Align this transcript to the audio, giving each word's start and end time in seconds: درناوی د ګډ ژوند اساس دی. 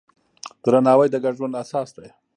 درناوی 0.63 1.07
د 1.11 1.15
ګډ 1.23 1.33
ژوند 1.39 1.59
اساس 1.63 1.89
دی. 1.97 2.09